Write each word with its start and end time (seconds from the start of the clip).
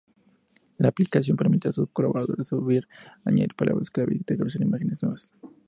La 0.79 0.87
aplicación 0.87 1.37
permitía 1.37 1.69
a 1.69 1.73
sus 1.73 1.91
colaboradores 1.91 2.47
subir, 2.47 2.87
añadir 3.23 3.53
palabras 3.53 3.91
clave 3.91 4.15
y 4.15 4.23
categorizar 4.23 4.63
imágenes 4.63 5.03
nuevas. 5.03 5.29